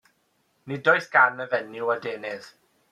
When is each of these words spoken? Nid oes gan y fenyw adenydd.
Nid 0.71 0.89
oes 0.95 1.11
gan 1.17 1.47
y 1.47 1.49
fenyw 1.55 1.95
adenydd. 1.99 2.53